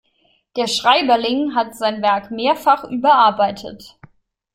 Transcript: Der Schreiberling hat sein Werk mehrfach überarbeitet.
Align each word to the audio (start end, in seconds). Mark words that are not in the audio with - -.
Der 0.57 0.65
Schreiberling 0.65 1.53
hat 1.53 1.75
sein 1.75 2.01
Werk 2.01 2.31
mehrfach 2.31 2.85
überarbeitet. 2.89 3.99